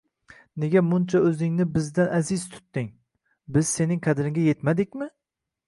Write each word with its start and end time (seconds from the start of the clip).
Nega 0.61 0.81
muncha 0.91 1.21
o‘zingni 1.31 1.67
bizdan 1.75 2.09
aziz 2.21 2.47
tutding? 2.55 2.89
Biz 3.59 3.73
sening 3.77 4.05
qadringga 4.09 4.49
yetmadikmi? 4.51 5.13